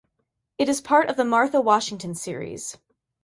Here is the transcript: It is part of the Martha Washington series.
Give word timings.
It 0.57 0.67
is 0.67 0.81
part 0.81 1.11
of 1.11 1.15
the 1.15 1.23
Martha 1.23 1.61
Washington 1.61 2.15
series. 2.15 2.75